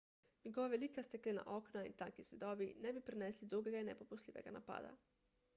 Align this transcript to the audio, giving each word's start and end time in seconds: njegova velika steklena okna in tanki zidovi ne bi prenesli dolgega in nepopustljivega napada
njegova 0.45 0.69
velika 0.71 1.03
steklena 1.07 1.43
okna 1.57 1.83
in 1.89 1.93
tanki 2.01 2.27
zidovi 2.31 2.71
ne 2.87 2.97
bi 2.97 3.05
prenesli 3.11 3.53
dolgega 3.55 3.85
in 3.85 3.93
nepopustljivega 3.93 4.59
napada 4.61 4.95